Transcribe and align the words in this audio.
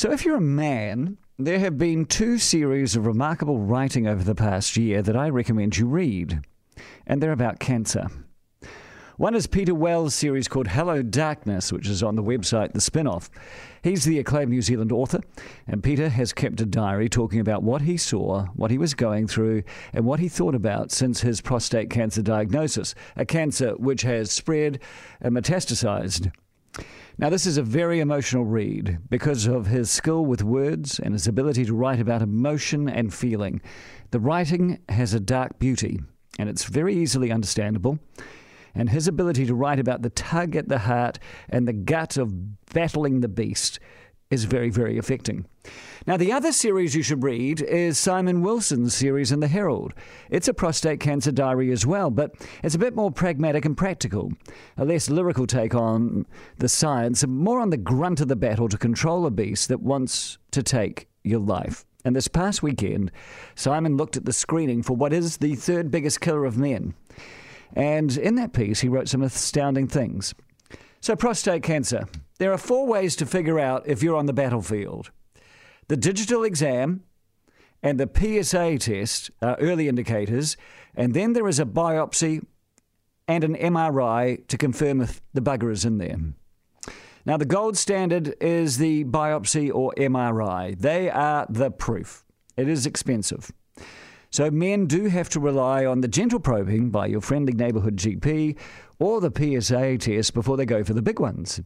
So, 0.00 0.10
if 0.10 0.24
you're 0.24 0.36
a 0.36 0.40
man, 0.40 1.18
there 1.38 1.58
have 1.58 1.76
been 1.76 2.06
two 2.06 2.38
series 2.38 2.96
of 2.96 3.04
remarkable 3.04 3.58
writing 3.58 4.06
over 4.06 4.24
the 4.24 4.34
past 4.34 4.78
year 4.78 5.02
that 5.02 5.14
I 5.14 5.28
recommend 5.28 5.76
you 5.76 5.84
read, 5.84 6.40
and 7.06 7.22
they're 7.22 7.32
about 7.32 7.60
cancer. 7.60 8.06
One 9.18 9.34
is 9.34 9.46
Peter 9.46 9.74
Wells' 9.74 10.14
series 10.14 10.48
called 10.48 10.68
Hello 10.68 11.02
Darkness, 11.02 11.70
which 11.70 11.86
is 11.86 12.02
on 12.02 12.16
the 12.16 12.22
website 12.22 12.72
The 12.72 12.80
Spinoff. 12.80 13.28
He's 13.82 14.06
the 14.06 14.18
acclaimed 14.18 14.52
New 14.52 14.62
Zealand 14.62 14.90
author, 14.90 15.20
and 15.66 15.84
Peter 15.84 16.08
has 16.08 16.32
kept 16.32 16.62
a 16.62 16.64
diary 16.64 17.10
talking 17.10 17.38
about 17.38 17.62
what 17.62 17.82
he 17.82 17.98
saw, 17.98 18.46
what 18.54 18.70
he 18.70 18.78
was 18.78 18.94
going 18.94 19.26
through, 19.26 19.64
and 19.92 20.06
what 20.06 20.18
he 20.18 20.30
thought 20.30 20.54
about 20.54 20.90
since 20.92 21.20
his 21.20 21.42
prostate 21.42 21.90
cancer 21.90 22.22
diagnosis, 22.22 22.94
a 23.16 23.26
cancer 23.26 23.72
which 23.72 24.00
has 24.00 24.32
spread 24.32 24.80
and 25.20 25.36
metastasized. 25.36 26.32
Now, 27.20 27.28
this 27.28 27.44
is 27.44 27.58
a 27.58 27.62
very 27.62 28.00
emotional 28.00 28.46
read 28.46 28.96
because 29.10 29.46
of 29.46 29.66
his 29.66 29.90
skill 29.90 30.24
with 30.24 30.42
words 30.42 30.98
and 30.98 31.12
his 31.12 31.26
ability 31.26 31.66
to 31.66 31.74
write 31.74 32.00
about 32.00 32.22
emotion 32.22 32.88
and 32.88 33.12
feeling. 33.12 33.60
The 34.10 34.18
writing 34.18 34.78
has 34.88 35.12
a 35.12 35.20
dark 35.20 35.58
beauty, 35.58 36.00
and 36.38 36.48
it's 36.48 36.64
very 36.64 36.94
easily 36.94 37.30
understandable. 37.30 37.98
And 38.74 38.88
his 38.88 39.06
ability 39.06 39.44
to 39.44 39.54
write 39.54 39.78
about 39.78 40.00
the 40.00 40.08
tug 40.08 40.56
at 40.56 40.70
the 40.70 40.78
heart 40.78 41.18
and 41.50 41.68
the 41.68 41.74
gut 41.74 42.16
of 42.16 42.32
battling 42.72 43.20
the 43.20 43.28
beast 43.28 43.80
is 44.30 44.44
very, 44.44 44.70
very 44.70 44.96
affecting. 44.96 45.44
Now, 46.06 46.16
the 46.16 46.32
other 46.32 46.52
series 46.52 46.94
you 46.94 47.02
should 47.02 47.24
read 47.24 47.60
is 47.60 47.98
Simon 47.98 48.42
Wilson's 48.42 48.94
series 48.94 49.32
in 49.32 49.40
the 49.40 49.48
Herald. 49.48 49.92
It's 50.30 50.46
a 50.46 50.54
prostate 50.54 51.00
cancer 51.00 51.32
diary 51.32 51.72
as 51.72 51.84
well, 51.84 52.10
but 52.10 52.32
it's 52.62 52.76
a 52.76 52.78
bit 52.78 52.94
more 52.94 53.10
pragmatic 53.10 53.64
and 53.64 53.76
practical, 53.76 54.32
a 54.76 54.84
less 54.84 55.10
lyrical 55.10 55.48
take 55.48 55.74
on 55.74 56.26
the 56.58 56.68
science, 56.68 57.24
and 57.24 57.36
more 57.36 57.58
on 57.58 57.70
the 57.70 57.76
grunt 57.76 58.20
of 58.20 58.28
the 58.28 58.36
battle 58.36 58.68
to 58.68 58.78
control 58.78 59.26
a 59.26 59.30
beast 59.30 59.68
that 59.68 59.82
wants 59.82 60.38
to 60.52 60.62
take 60.62 61.08
your 61.24 61.40
life. 61.40 61.84
And 62.04 62.14
this 62.14 62.28
past 62.28 62.62
weekend, 62.62 63.10
Simon 63.56 63.96
looked 63.96 64.16
at 64.16 64.24
the 64.24 64.32
screening 64.32 64.82
for 64.82 64.94
what 64.94 65.12
is 65.12 65.38
the 65.38 65.56
third 65.56 65.90
biggest 65.90 66.20
killer 66.20 66.44
of 66.44 66.56
men. 66.56 66.94
And 67.74 68.16
in 68.16 68.36
that 68.36 68.52
piece, 68.52 68.80
he 68.80 68.88
wrote 68.88 69.08
some 69.08 69.22
astounding 69.22 69.88
things. 69.88 70.34
So, 71.00 71.16
prostate 71.16 71.62
cancer. 71.62 72.06
There 72.40 72.54
are 72.54 72.58
four 72.58 72.86
ways 72.86 73.16
to 73.16 73.26
figure 73.26 73.60
out 73.60 73.86
if 73.86 74.02
you're 74.02 74.16
on 74.16 74.24
the 74.24 74.32
battlefield 74.32 75.10
the 75.88 75.96
digital 75.96 76.42
exam 76.42 77.02
and 77.82 78.00
the 78.00 78.08
PSA 78.08 78.78
test 78.78 79.30
are 79.42 79.56
early 79.60 79.88
indicators, 79.88 80.56
and 80.94 81.12
then 81.12 81.34
there 81.34 81.48
is 81.48 81.60
a 81.60 81.66
biopsy 81.66 82.42
and 83.28 83.44
an 83.44 83.56
MRI 83.56 84.46
to 84.46 84.56
confirm 84.56 85.02
if 85.02 85.20
the 85.34 85.42
bugger 85.42 85.70
is 85.70 85.84
in 85.84 85.98
there. 85.98 86.16
Now, 87.26 87.36
the 87.36 87.44
gold 87.44 87.76
standard 87.76 88.34
is 88.40 88.78
the 88.78 89.04
biopsy 89.04 89.70
or 89.74 89.92
MRI. 89.98 90.78
They 90.78 91.10
are 91.10 91.46
the 91.50 91.70
proof. 91.70 92.24
It 92.56 92.68
is 92.68 92.86
expensive. 92.86 93.52
So, 94.30 94.50
men 94.50 94.86
do 94.86 95.06
have 95.06 95.28
to 95.30 95.40
rely 95.40 95.84
on 95.84 96.00
the 96.00 96.08
gentle 96.08 96.40
probing 96.40 96.88
by 96.88 97.06
your 97.06 97.20
friendly 97.20 97.52
neighbourhood 97.52 97.98
GP 97.98 98.56
or 98.98 99.20
the 99.20 99.60
PSA 99.60 99.98
test 99.98 100.32
before 100.32 100.56
they 100.56 100.64
go 100.64 100.84
for 100.84 100.94
the 100.94 101.02
big 101.02 101.20
ones. 101.20 101.60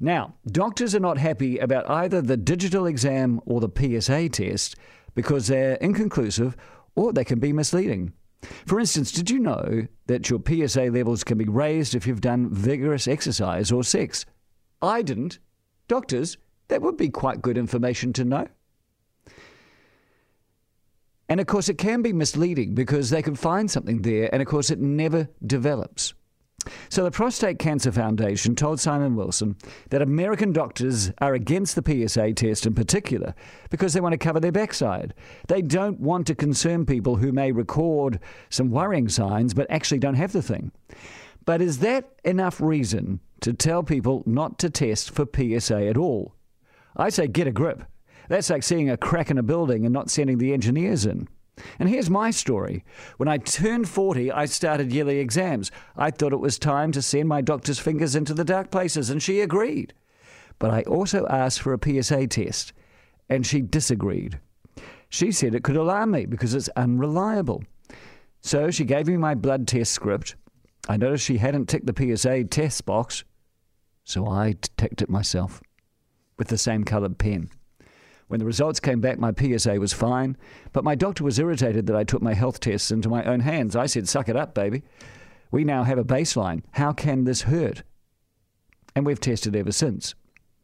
Now, 0.00 0.34
doctors 0.46 0.94
are 0.94 1.00
not 1.00 1.18
happy 1.18 1.58
about 1.58 1.88
either 1.90 2.22
the 2.22 2.36
digital 2.36 2.86
exam 2.86 3.40
or 3.44 3.60
the 3.60 4.00
PSA 4.00 4.28
test 4.28 4.76
because 5.14 5.48
they're 5.48 5.74
inconclusive 5.76 6.56
or 6.94 7.12
they 7.12 7.24
can 7.24 7.40
be 7.40 7.52
misleading. 7.52 8.12
For 8.66 8.78
instance, 8.78 9.10
did 9.10 9.30
you 9.30 9.40
know 9.40 9.88
that 10.06 10.30
your 10.30 10.40
PSA 10.46 10.84
levels 10.84 11.24
can 11.24 11.38
be 11.38 11.46
raised 11.46 11.94
if 11.94 12.06
you've 12.06 12.20
done 12.20 12.50
vigorous 12.50 13.08
exercise 13.08 13.72
or 13.72 13.82
sex? 13.82 14.24
I 14.80 15.02
didn't. 15.02 15.40
Doctors, 15.88 16.38
that 16.68 16.82
would 16.82 16.96
be 16.96 17.08
quite 17.08 17.42
good 17.42 17.58
information 17.58 18.12
to 18.14 18.24
know. 18.24 18.46
And 21.28 21.40
of 21.40 21.46
course, 21.46 21.68
it 21.68 21.78
can 21.78 22.00
be 22.00 22.12
misleading 22.12 22.74
because 22.74 23.10
they 23.10 23.22
can 23.22 23.34
find 23.34 23.70
something 23.70 24.02
there, 24.02 24.30
and 24.32 24.40
of 24.40 24.48
course, 24.48 24.70
it 24.70 24.80
never 24.80 25.28
develops. 25.44 26.14
So, 26.90 27.04
the 27.04 27.10
Prostate 27.10 27.58
Cancer 27.58 27.92
Foundation 27.92 28.54
told 28.54 28.80
Simon 28.80 29.14
Wilson 29.14 29.56
that 29.90 30.02
American 30.02 30.52
doctors 30.52 31.12
are 31.18 31.34
against 31.34 31.76
the 31.76 32.08
PSA 32.08 32.32
test 32.32 32.66
in 32.66 32.74
particular 32.74 33.34
because 33.70 33.92
they 33.92 34.00
want 34.00 34.12
to 34.12 34.18
cover 34.18 34.40
their 34.40 34.52
backside. 34.52 35.14
They 35.46 35.62
don't 35.62 36.00
want 36.00 36.26
to 36.26 36.34
concern 36.34 36.86
people 36.86 37.16
who 37.16 37.32
may 37.32 37.52
record 37.52 38.20
some 38.50 38.70
worrying 38.70 39.08
signs 39.08 39.54
but 39.54 39.70
actually 39.70 40.00
don't 40.00 40.14
have 40.14 40.32
the 40.32 40.42
thing. 40.42 40.72
But 41.44 41.62
is 41.62 41.78
that 41.78 42.10
enough 42.24 42.60
reason 42.60 43.20
to 43.40 43.52
tell 43.52 43.82
people 43.82 44.22
not 44.26 44.58
to 44.58 44.68
test 44.68 45.10
for 45.10 45.26
PSA 45.26 45.86
at 45.86 45.96
all? 45.96 46.34
I 46.96 47.10
say 47.10 47.28
get 47.28 47.46
a 47.46 47.52
grip. 47.52 47.84
That's 48.28 48.50
like 48.50 48.62
seeing 48.62 48.90
a 48.90 48.96
crack 48.96 49.30
in 49.30 49.38
a 49.38 49.42
building 49.42 49.84
and 49.84 49.92
not 49.92 50.10
sending 50.10 50.38
the 50.38 50.52
engineers 50.52 51.06
in. 51.06 51.28
And 51.78 51.88
here's 51.88 52.10
my 52.10 52.30
story. 52.30 52.84
When 53.16 53.28
I 53.28 53.38
turned 53.38 53.88
40, 53.88 54.32
I 54.32 54.46
started 54.46 54.92
yearly 54.92 55.18
exams. 55.18 55.70
I 55.96 56.10
thought 56.10 56.32
it 56.32 56.40
was 56.40 56.58
time 56.58 56.92
to 56.92 57.02
send 57.02 57.28
my 57.28 57.40
doctor's 57.40 57.78
fingers 57.78 58.14
into 58.14 58.34
the 58.34 58.44
dark 58.44 58.70
places, 58.70 59.10
and 59.10 59.22
she 59.22 59.40
agreed. 59.40 59.94
But 60.58 60.70
I 60.70 60.82
also 60.82 61.26
asked 61.26 61.60
for 61.60 61.72
a 61.72 62.02
PSA 62.02 62.26
test, 62.28 62.72
and 63.28 63.46
she 63.46 63.60
disagreed. 63.60 64.40
She 65.08 65.32
said 65.32 65.54
it 65.54 65.64
could 65.64 65.76
alarm 65.76 66.10
me 66.10 66.26
because 66.26 66.54
it's 66.54 66.68
unreliable. 66.70 67.62
So 68.40 68.70
she 68.70 68.84
gave 68.84 69.06
me 69.06 69.16
my 69.16 69.34
blood 69.34 69.66
test 69.66 69.92
script. 69.92 70.36
I 70.88 70.96
noticed 70.96 71.24
she 71.24 71.38
hadn't 71.38 71.66
ticked 71.66 71.86
the 71.86 72.16
PSA 72.16 72.44
test 72.44 72.86
box, 72.86 73.24
so 74.04 74.26
I 74.26 74.54
ticked 74.76 75.02
it 75.02 75.10
myself 75.10 75.60
with 76.38 76.48
the 76.48 76.58
same 76.58 76.84
coloured 76.84 77.18
pen. 77.18 77.50
When 78.28 78.40
the 78.40 78.46
results 78.46 78.78
came 78.78 79.00
back, 79.00 79.18
my 79.18 79.32
PSA 79.32 79.80
was 79.80 79.92
fine, 79.92 80.36
but 80.72 80.84
my 80.84 80.94
doctor 80.94 81.24
was 81.24 81.38
irritated 81.38 81.86
that 81.86 81.96
I 81.96 82.04
took 82.04 82.22
my 82.22 82.34
health 82.34 82.60
tests 82.60 82.90
into 82.90 83.08
my 83.08 83.24
own 83.24 83.40
hands. 83.40 83.74
I 83.74 83.86
said, 83.86 84.08
Suck 84.08 84.28
it 84.28 84.36
up, 84.36 84.54
baby. 84.54 84.82
We 85.50 85.64
now 85.64 85.82
have 85.84 85.98
a 85.98 86.04
baseline. 86.04 86.62
How 86.72 86.92
can 86.92 87.24
this 87.24 87.42
hurt? 87.42 87.82
And 88.94 89.06
we've 89.06 89.20
tested 89.20 89.56
ever 89.56 89.72
since. 89.72 90.14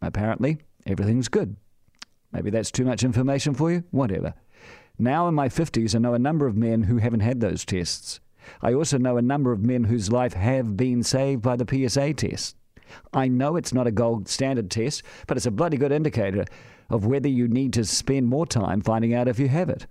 Apparently, 0.02 0.58
everything's 0.86 1.28
good. 1.28 1.56
Maybe 2.32 2.50
that's 2.50 2.70
too 2.70 2.84
much 2.84 3.02
information 3.02 3.54
for 3.54 3.72
you? 3.72 3.84
Whatever. 3.90 4.34
Now 4.98 5.26
in 5.26 5.34
my 5.34 5.48
50s, 5.48 5.94
I 5.94 5.98
know 5.98 6.14
a 6.14 6.18
number 6.18 6.46
of 6.46 6.56
men 6.56 6.82
who 6.82 6.98
haven't 6.98 7.20
had 7.20 7.40
those 7.40 7.64
tests. 7.64 8.20
I 8.60 8.74
also 8.74 8.98
know 8.98 9.16
a 9.16 9.22
number 9.22 9.52
of 9.52 9.64
men 9.64 9.84
whose 9.84 10.12
life 10.12 10.34
have 10.34 10.76
been 10.76 11.02
saved 11.02 11.40
by 11.40 11.56
the 11.56 11.88
PSA 11.88 12.12
test. 12.14 12.56
I 13.12 13.28
know 13.28 13.56
it's 13.56 13.72
not 13.72 13.86
a 13.86 13.92
gold 13.92 14.28
standard 14.28 14.70
test, 14.70 15.02
but 15.26 15.36
it's 15.36 15.46
a 15.46 15.50
bloody 15.50 15.78
good 15.78 15.92
indicator 15.92 16.44
of 16.90 17.06
whether 17.06 17.28
you 17.28 17.48
need 17.48 17.72
to 17.74 17.84
spend 17.84 18.28
more 18.28 18.46
time 18.46 18.80
finding 18.80 19.14
out 19.14 19.28
if 19.28 19.38
you 19.38 19.48
have 19.48 19.68
it. 19.68 19.86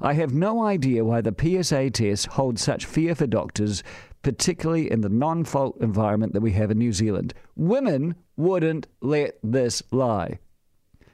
I 0.00 0.14
have 0.14 0.32
no 0.32 0.64
idea 0.64 1.04
why 1.04 1.20
the 1.20 1.34
PSA 1.36 1.90
test 1.90 2.26
holds 2.28 2.62
such 2.62 2.86
fear 2.86 3.14
for 3.14 3.26
doctors, 3.26 3.82
particularly 4.22 4.90
in 4.90 5.02
the 5.02 5.10
non 5.10 5.44
fault 5.44 5.76
environment 5.80 6.32
that 6.32 6.40
we 6.40 6.52
have 6.52 6.70
in 6.70 6.78
New 6.78 6.92
Zealand. 6.92 7.34
Women 7.54 8.14
wouldn't 8.36 8.86
let 9.02 9.38
this 9.42 9.82
lie. 9.90 10.38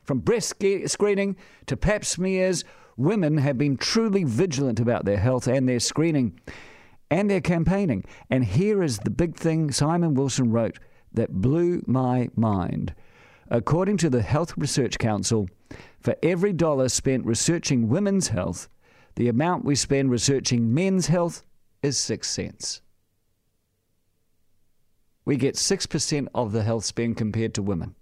From 0.04 0.20
breast 0.20 0.54
screening 0.86 1.36
to 1.66 1.76
pap 1.76 2.04
smears, 2.04 2.62
women 2.96 3.38
have 3.38 3.58
been 3.58 3.76
truly 3.76 4.22
vigilant 4.22 4.78
about 4.78 5.04
their 5.04 5.18
health 5.18 5.48
and 5.48 5.68
their 5.68 5.80
screening 5.80 6.38
and 7.10 7.28
their 7.28 7.40
campaigning. 7.40 8.04
And 8.30 8.44
here 8.44 8.84
is 8.84 8.98
the 8.98 9.10
big 9.10 9.36
thing 9.36 9.72
Simon 9.72 10.14
Wilson 10.14 10.52
wrote 10.52 10.78
that 11.12 11.32
blew 11.32 11.82
my 11.86 12.28
mind. 12.36 12.94
According 13.48 13.98
to 13.98 14.10
the 14.10 14.22
Health 14.22 14.54
Research 14.56 14.98
Council, 14.98 15.48
for 16.00 16.16
every 16.22 16.52
dollar 16.52 16.88
spent 16.88 17.24
researching 17.24 17.88
women's 17.88 18.28
health, 18.28 18.68
the 19.14 19.28
amount 19.28 19.64
we 19.64 19.76
spend 19.76 20.10
researching 20.10 20.74
men's 20.74 21.06
health 21.06 21.42
is 21.82 21.96
six 21.96 22.28
cents. 22.28 22.82
We 25.24 25.36
get 25.36 25.56
6% 25.56 26.28
of 26.34 26.52
the 26.52 26.62
health 26.62 26.84
spend 26.84 27.16
compared 27.16 27.54
to 27.54 27.62
women. 27.62 27.94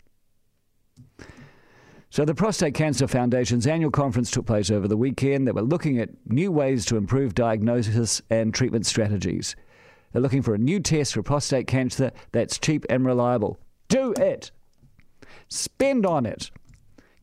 So, 2.11 2.25
the 2.25 2.35
Prostate 2.35 2.75
Cancer 2.75 3.09
Foundation's 3.09 3.67
annual 3.67 3.91
conference 3.91 4.31
took 4.31 4.47
place 4.47 4.71
over 4.71 4.87
the 4.87 4.97
weekend. 4.97 5.49
They 5.49 5.53
were 5.53 5.63
looking 5.63 5.99
at 5.99 6.11
new 6.27 6.53
ways 6.53 6.85
to 6.87 6.97
improve 6.97 7.35
diagnosis 7.35 8.23
and 8.31 8.55
treatment 8.55 8.87
strategies. 8.87 9.57
They're 10.13 10.23
looking 10.23 10.43
for 10.43 10.55
a 10.55 10.59
new 10.59 10.79
test 10.79 11.15
for 11.15 11.23
prostate 11.25 11.67
cancer 11.67 12.13
that's 12.31 12.59
cheap 12.59 12.87
and 12.89 13.05
reliable. 13.05 13.59
Do 13.89 14.13
it! 14.17 14.53
Spend 15.49 16.07
on 16.07 16.27
it. 16.27 16.51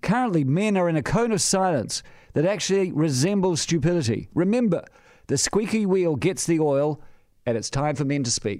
Currently, 0.01 0.43
men 0.43 0.77
are 0.77 0.89
in 0.89 0.95
a 0.95 1.03
cone 1.03 1.31
of 1.31 1.41
silence 1.41 2.03
that 2.33 2.45
actually 2.45 2.91
resembles 2.91 3.61
stupidity. 3.61 4.29
Remember, 4.33 4.83
the 5.27 5.37
squeaky 5.37 5.85
wheel 5.85 6.15
gets 6.15 6.45
the 6.45 6.59
oil, 6.59 7.01
and 7.45 7.57
it's 7.57 7.69
time 7.69 7.95
for 7.95 8.05
men 8.05 8.23
to 8.23 8.31
speak. 8.31 8.59